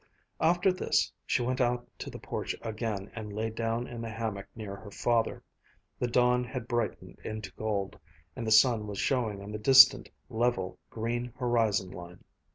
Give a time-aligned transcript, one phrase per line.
[0.39, 4.47] After this she went out to the porch again and lay down in the hammock
[4.55, 5.43] near her father.
[5.99, 7.99] The dawn had brightened into gold,
[8.35, 12.23] and the sun was showing on the distant, level, green horizon line.